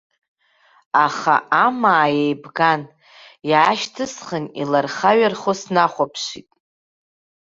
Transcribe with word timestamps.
Аха 1.05 1.35
амаа 1.65 2.07
еибган, 2.23 2.81
иаашьҭысхын, 3.49 4.45
илархаҩархо 4.61 5.53
снахәаԥшит. 5.61 6.49